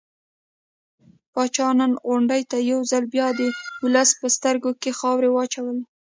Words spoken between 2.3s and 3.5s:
ته يو ځل بيا د